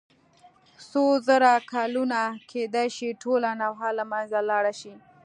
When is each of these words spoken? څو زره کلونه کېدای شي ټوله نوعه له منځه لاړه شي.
څو 0.89 1.03
زره 1.27 1.51
کلونه 1.73 2.21
کېدای 2.51 2.87
شي 2.97 3.09
ټوله 3.21 3.49
نوعه 3.61 3.89
له 3.97 4.03
منځه 4.11 4.39
لاړه 4.49 4.73
شي. 4.81 4.93